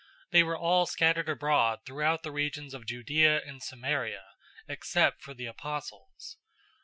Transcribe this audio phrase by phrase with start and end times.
[0.31, 4.23] They were all scattered abroad throughout the regions of Judea and Samaria,
[4.67, 6.37] except for the apostles.